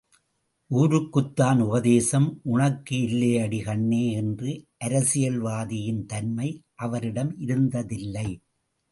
[0.71, 4.41] ஊருக்குத்தான் உபதேசம், உனக்கு இல்லையடி கண்ணே என்ற
[4.77, 6.49] அரசியல்வாதியின் தன்மை
[6.75, 8.27] அவரிடம் இருந்ததில்லை.